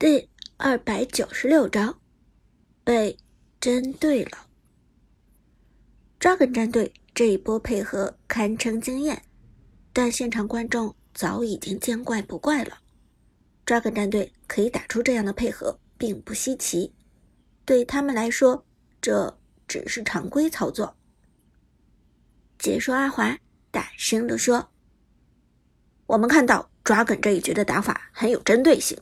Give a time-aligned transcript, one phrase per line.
[0.00, 0.28] 第
[0.58, 1.98] 二百九十六章，
[2.84, 3.18] 被
[3.58, 4.46] 针对了。
[6.20, 9.24] Dragon 战队这一波配合堪称惊艳，
[9.92, 12.78] 但现场观众早已经见怪不怪了。
[13.66, 16.94] Dragon 战队可以打出这样的配合，并不稀奇，
[17.64, 18.64] 对他们来说，
[19.00, 19.36] 这
[19.66, 20.96] 只是常规操作。
[22.56, 23.36] 解说阿华
[23.72, 24.70] 大声地说
[26.06, 28.96] ：“我们看到 Dragon 这一局的打法很有针对性。”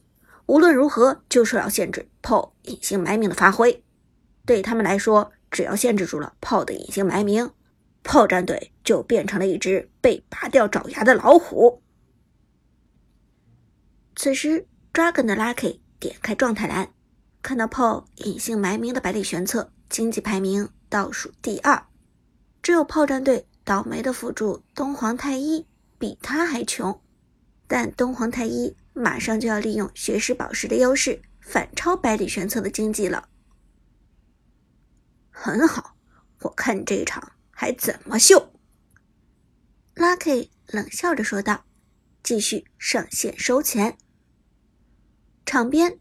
[0.47, 3.82] 无论如何，就是要限制炮隐姓埋名的发挥。
[4.45, 7.50] 对他们来说，只要限制住了炮的隐形埋名，
[8.04, 11.82] 炮战队就变成了一只被拔掉爪牙的老虎。
[14.14, 16.90] 此时，Dragon 的 Lucky 点开状态栏，
[17.43, 21.87] 看到炮隐姓埋名的百里玄策经济排名倒数第二，
[22.63, 25.67] 只有炮战队倒霉的辅助东皇太一
[25.99, 27.01] 比他还穷。
[27.67, 28.76] 但东皇太一。
[28.99, 33.28] 马上就要利用学识宝石的优势反超百里玄策的经济了。
[35.31, 35.98] 很好，
[36.41, 38.55] 我看这一场还怎么秀
[39.97, 41.67] ？Lucky 冷笑着说道，
[42.23, 43.98] 继续上线收钱。
[45.45, 46.01] 场边，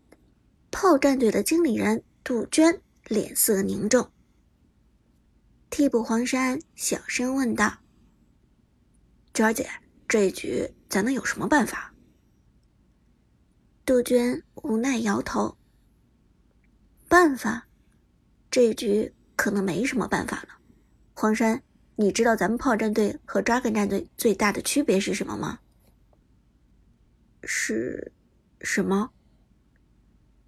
[0.72, 4.10] 炮战队的经理人杜鹃脸色凝重。
[5.70, 7.80] 替补黄山小声问道
[9.34, 9.70] ：“娟儿姐，
[10.08, 11.92] 这一局咱能有什么办法？”
[13.86, 15.56] 杜鹃无奈摇头。
[17.08, 17.68] 办法，
[18.50, 20.50] 这一局可能没什么办法了。
[21.14, 21.62] 黄山，
[21.96, 25.60] 你知道咱们炮战队和抓梗战队最大的区别是什么吗？
[27.44, 28.12] 是，
[28.62, 29.12] 什么？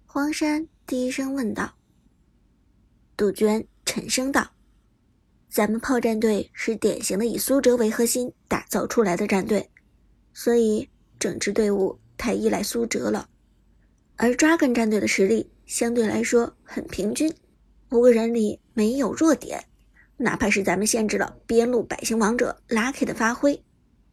[0.04, 1.76] 黄山低声问道。
[3.16, 4.50] 杜鹃沉声道
[5.48, 9.70] ：“咱们炮战队是典型的以苏哲为核心打造出来的战队，
[10.34, 13.30] 所以整支队伍。”太依赖苏哲了，
[14.16, 17.32] 而 Dragon 战队的实力相对来说很平均，
[17.90, 19.64] 五个人里没有弱点。
[20.16, 23.62] 哪怕是咱们限制了边路百星王者 Lucky 的发挥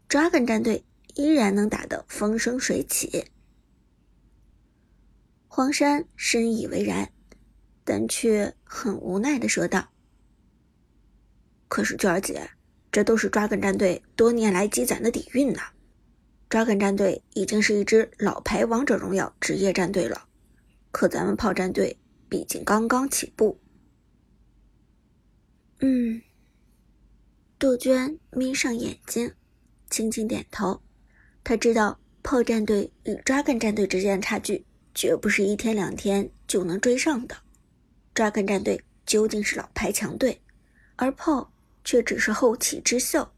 [0.08, 0.86] ，Dragon 战队
[1.16, 3.26] 依然能打得风生水起。
[5.48, 7.10] 黄山深以为然，
[7.84, 9.90] 但却很无奈的说道
[11.68, 12.52] ：“可是娟儿姐，
[12.92, 15.62] 这都是 Dragon 战队多年来积攒的底蕴呐。”
[16.56, 20.26] Dragon 战队已经是一支老牌王者荣耀职业战队了，
[20.90, 22.00] 可咱们炮战队
[22.30, 23.60] 毕竟刚刚起步。
[25.82, 26.22] 嗯，
[27.60, 29.34] 杜鹃眯上眼睛，
[29.90, 30.82] 轻轻点头。
[31.44, 37.36] 他知道炮战队与 Dragon 战队之间的差距绝不是一天两天就能追上的。
[38.14, 40.42] Dragon 战队究竟是老牌强队，
[40.96, 41.52] 而炮
[41.84, 43.30] 却只是后起之秀。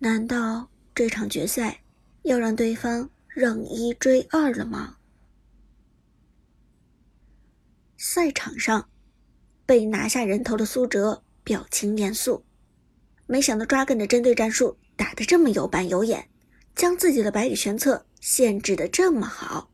[0.00, 0.68] 难道？
[0.98, 1.84] 这场决赛
[2.22, 4.96] 要让对方让一追二了吗？
[7.96, 8.90] 赛场上，
[9.64, 12.44] 被拿下人头的苏哲表情严肃。
[13.28, 16.28] 没想到 Dragon 的针对战术打得这么有板有眼，
[16.74, 19.70] 将自己的百里玄策限制的这么好。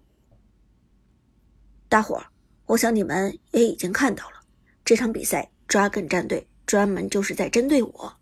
[1.89, 2.27] 大伙儿，
[2.67, 4.43] 我想你们也已经看到了，
[4.85, 8.15] 这场比赛 Dragon 战队专门就是在针对我。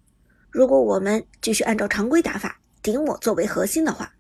[0.53, 4.13] 如果我们继续按照常规打法，顶我作为核心的话，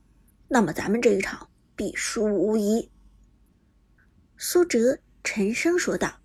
[0.46, 2.90] 那么咱们这一场必输无疑。”
[4.38, 6.20] 苏哲沉声说道。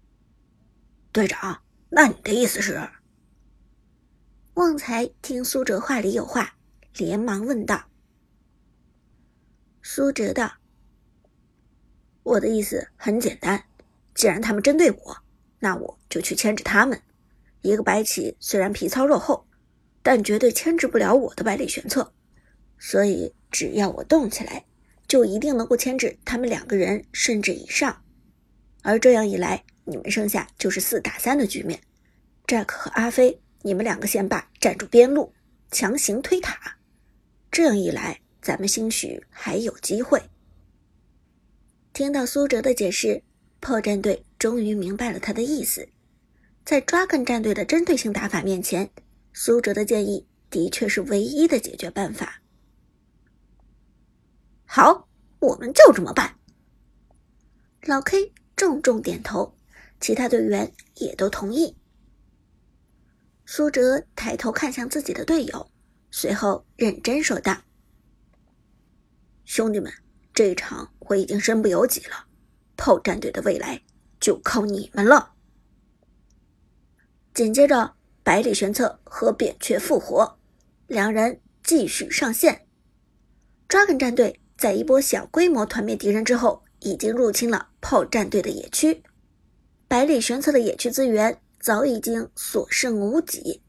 [1.12, 2.90] “队长，那你的意思是？”
[4.54, 6.56] 旺财听苏哲话里有话，
[6.94, 7.88] 连忙问道。
[9.82, 10.52] 苏哲道
[12.22, 13.64] ：“我的意思很简单，
[14.14, 15.16] 既然他们针对我，
[15.58, 17.00] 那我就去牵制他们。
[17.62, 19.46] 一个白起虽然皮糙肉厚。”
[20.02, 22.12] 但绝对牵制不了我的百里玄策，
[22.78, 24.64] 所以只要我动起来，
[25.06, 28.02] 就一定能够牵制他们两个人甚至以上。
[28.82, 31.80] 而这样一来，你们剩下就是四打三的局面。
[32.46, 35.32] Jack 和阿飞，你们两个先霸占住边路，
[35.70, 36.78] 强行推塔。
[37.50, 40.22] 这样一来，咱们兴许还有机会。
[41.92, 43.22] 听到苏哲的解释，
[43.60, 45.86] 破战队终于明白了他的意思。
[46.64, 48.88] 在 Dragon 战队的针对性打法面前。
[49.32, 52.42] 苏哲的建议的确是唯一的解决办法。
[54.64, 56.36] 好，我们就这么办。
[57.82, 59.56] 老 K 重重点头，
[60.00, 61.76] 其他队员也都同意。
[63.46, 65.70] 苏哲抬头看向自己的队友，
[66.10, 67.62] 随后认真说道
[69.44, 69.92] ：“兄弟们，
[70.34, 72.26] 这一场我已经身不由己了，
[72.76, 73.82] 炮战队的未来
[74.20, 75.34] 就靠你们了。”
[77.34, 77.96] 紧接着。
[78.22, 80.38] 百里玄策和扁鹊复活，
[80.86, 82.66] 两人继续上线。
[83.68, 89.02] Dragon 战队在一波小规模团灭敌人之后，已经入侵了炮战队的野区。
[89.88, 93.62] 百里玄策的野区资源早已经所剩无几，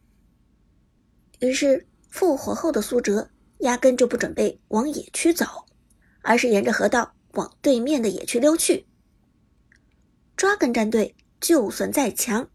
[1.39, 5.45] 于是复活后的苏哲压根就不准备往野区走，
[6.21, 8.85] 而是沿着河道往对面的野区溜去。
[10.35, 12.49] 抓根战队就算再强，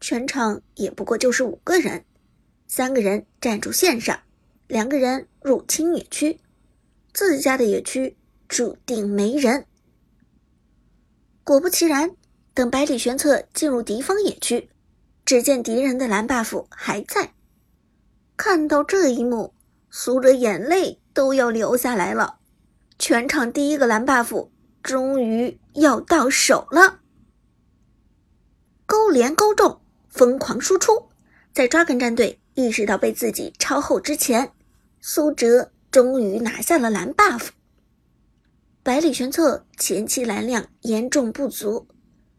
[0.00, 2.04] 全场也不过就是五个人，
[2.66, 4.18] 三个人站住线上，
[4.66, 6.40] 两个人入侵野区，
[7.12, 8.16] 自家的野区
[8.48, 9.66] 注定没人。
[11.44, 12.10] 果不其然，
[12.54, 14.70] 等百里玄策进入敌方野区，
[15.24, 17.32] 只见敌人的蓝 buff 还在。
[18.36, 19.54] 看到这一幕，
[19.90, 22.38] 苏哲眼泪都要流下来了。
[22.98, 24.48] 全场第一个蓝 buff
[24.82, 27.00] 终于要到手了。
[28.86, 29.80] 勾连勾中，
[30.18, 31.10] 疯狂输出，
[31.54, 34.50] 在抓根战队意识到被自己超后之前，
[35.00, 37.50] 苏哲终于拿下了蓝 buff。
[38.82, 41.86] 百里玄策前期蓝量严重不足，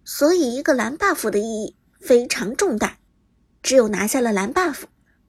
[0.03, 2.97] 所以一个蓝 buff 的意义非常重大。
[3.63, 4.81] 只有拿下了蓝 buff，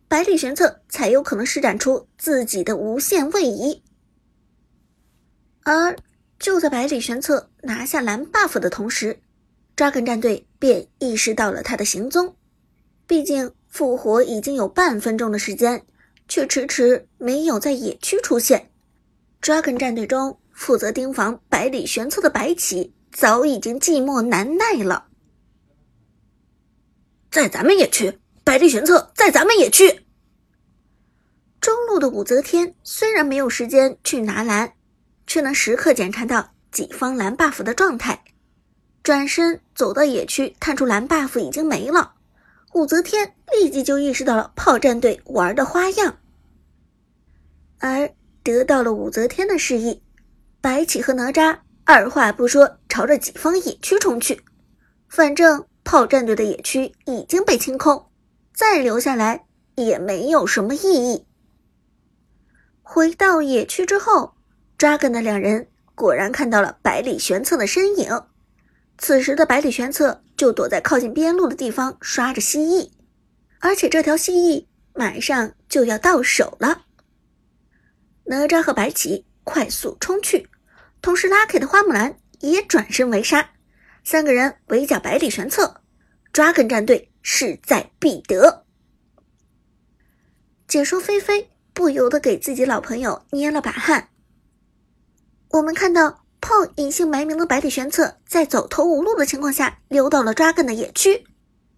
[0.09, 3.85] 百里玄策才有可能施展出自己的无限位移。
[5.63, 5.97] 而
[6.41, 9.21] 就在百里玄策拿下蓝 buff 的同时，
[9.77, 12.35] 抓根战队便意识到了他的行踪，
[13.11, 15.85] 毕竟复活已经有半分钟的时间，
[16.29, 18.71] 却迟迟没有在野区出现。
[19.43, 25.09] Dragon 战队中负责盯防百里玄策的白起早已经寂寞难耐了。
[27.33, 30.07] 在咱们野区，百里玄策在咱们野区。
[31.61, 34.75] 中路的武则天虽然没有时间去拿蓝，
[35.27, 38.23] 却能时刻检查到己方蓝 buff 的状态。
[39.03, 42.15] 转身走到野区，探出蓝 buff 已经没了，
[42.73, 46.19] 武则天立即就意识到了炮战队玩的花样。
[47.79, 48.11] 而
[48.43, 50.03] 得到了武则天的示意，
[50.61, 54.43] 白起和哪吒二话不说朝着己方野区冲去。
[55.09, 58.07] 反正炮战队的野区已经被清空，
[58.55, 61.27] 再留下来也没有什么意义。
[62.83, 64.35] 回到野区之后，
[64.79, 68.23] 抓根的两人果然看到了百里玄策的身影。
[68.99, 72.93] 此时的百里玄策就躲在靠近边路的地方刷着蜥蜴，
[73.59, 74.65] 而且这条蜥蜴
[74.95, 76.87] 马上就要到手了。
[78.25, 80.49] 哪吒和白起快速冲去，
[81.03, 83.51] 同时拉开的花木兰也转身围杀，
[84.03, 85.83] 三个人围剿百里玄策，
[86.33, 88.65] 抓根战队势在必得。
[90.67, 94.09] 解说菲菲不由得给自己老朋友捏了把汗。
[95.51, 96.25] 我们看到。
[96.41, 101.25] 炮隐姓埋名的百里玄策在走投无路的情况下溜到了抓根的野区，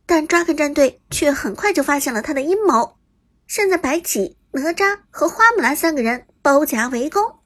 [0.07, 2.97] 但抓根战队却很快就发现了他的阴谋。
[3.47, 7.41] 现在白起、哪吒和花木兰三个人包夹围攻，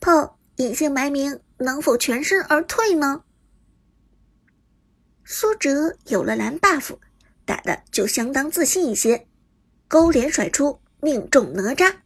[0.00, 3.24] 炮隐姓埋名能否全身而退呢？
[5.24, 6.96] 苏哲有了蓝 buff，
[7.44, 9.26] 打的就相当自信一些，
[9.88, 11.96] 勾连甩出命中哪吒，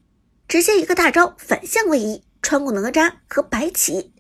[0.49, 4.15] 直接一个大招反向位移穿过哪吒和白起。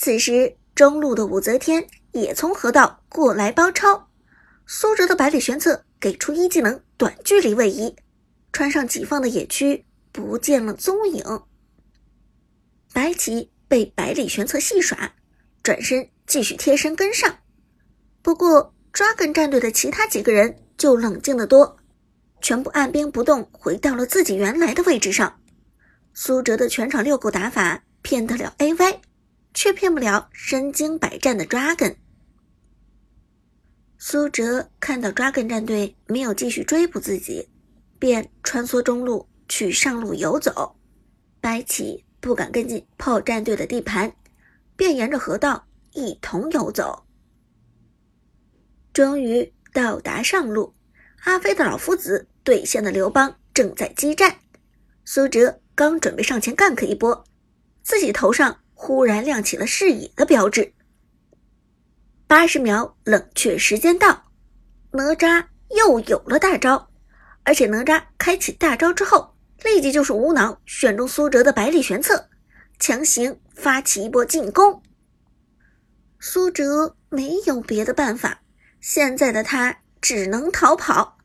[0.00, 4.08] 此时，中路的武则天也从河道过来包抄，
[4.64, 7.96] 苏哲的百里玄策给出一技能短距离位移，
[8.52, 11.42] 穿上己方的野区，不见了踪影。
[12.92, 15.14] 白起被百里玄策戏耍，
[15.64, 17.38] 转身继续贴身跟上。
[18.22, 21.76] 不过，抓根战队的其他几个人就冷静得多，
[22.40, 25.40] 全部按兵不动，回到了自己原来的位置上。
[26.14, 29.00] 苏哲的全场遛狗打法骗得了 AY。
[29.58, 31.96] 却骗不了身经百战的抓根。
[33.98, 37.48] 苏哲看到抓根战队没有继续追捕自己，
[37.98, 40.76] 便穿梭中路去上路游走。
[41.40, 44.12] 白起不敢跟进炮战队的地盘，
[44.76, 47.04] 便沿着河道一同游走。
[48.92, 50.72] 终于到达上路，
[51.24, 54.38] 阿飞的老夫子对线的刘邦正在激战。
[55.04, 57.24] 苏哲刚准备上前 gank 一波，
[57.82, 58.60] 自己头上。
[58.80, 60.72] 忽然亮起了视野的标志。
[62.28, 64.30] 八十秒冷却时间到，
[64.92, 66.88] 哪吒又有了大招，
[67.42, 72.28] 而且哪吒开启大招之后，立即就是无脑选中苏哲的百里玄策，
[72.78, 74.80] 强行发起一波进攻。
[76.20, 78.42] 苏哲没有别的办法，
[78.80, 81.18] 现在的他只能逃跑，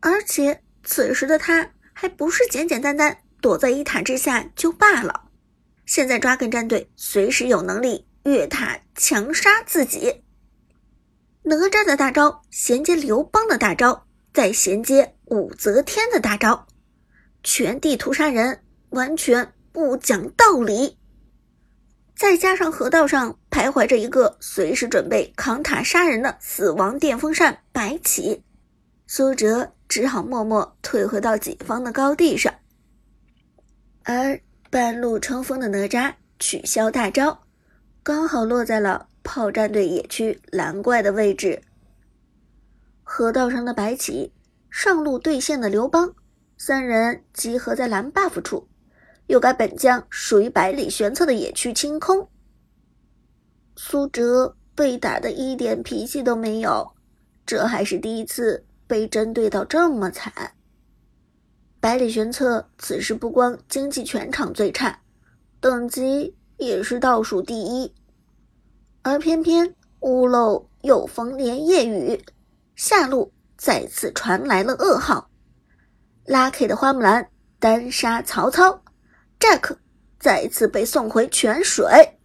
[0.00, 5.27] 而且此时的他还不是简简单单躲在一塔之下就罢了。
[5.88, 10.22] 现在抓根战队随时有能力越塔强杀自己。
[11.44, 16.66] 哪吒的大招衔接刘邦的大招，再衔接武则天的大招，
[17.42, 20.98] 全地图杀人，完全不讲道理。
[22.14, 28.44] 再加上河道上徘徊着一个随时准备扛塔杀人的死亡电风扇白起，
[29.06, 32.54] 苏哲只好默默退回到己方的高地上。
[34.04, 34.38] 而
[34.70, 37.40] 半路冲锋的哪吒取消大招，
[38.02, 41.62] 刚好落在了炮战队野区蓝怪的位置。
[43.02, 44.30] 河道上的白起，
[44.68, 46.14] 上路对线的刘邦，
[46.58, 48.68] 三人集合在蓝 buff 处。
[49.28, 52.28] 又该本将属于百里玄策的野区清空，
[53.76, 56.94] 苏哲被打的一点脾气都没有，
[57.46, 60.32] 这还是第一次被针对到这么惨。
[61.80, 65.00] 百里玄策此时不光经济全场最差，
[65.60, 67.94] 等级也是倒数第一，
[69.02, 72.24] 而偏偏屋漏又逢连夜雨，
[72.74, 75.30] 下路再次传来了噩耗
[76.26, 77.28] ，Lucky 的花木兰
[77.60, 78.82] 单杀曹操。
[79.38, 79.76] Jack
[80.18, 82.17] 再次被送回泉水。